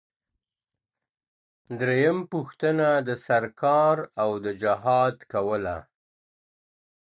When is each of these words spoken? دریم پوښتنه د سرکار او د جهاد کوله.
دریم 1.79 2.17
پوښتنه 2.33 2.87
د 3.07 3.09
سرکار 3.25 3.97
او 4.21 4.29
د 4.45 4.45
جهاد 4.61 5.15
کوله. 5.33 5.77